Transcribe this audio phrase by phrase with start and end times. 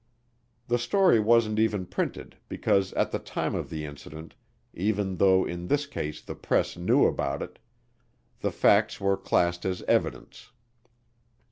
[0.67, 4.33] The story wasn't even printed because at the time of the incident,
[4.73, 7.59] even though in this case the press knew about it,
[8.39, 10.49] the facts were classed as evidence.